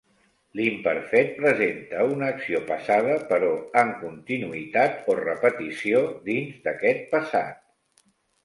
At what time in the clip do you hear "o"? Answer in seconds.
5.13-5.17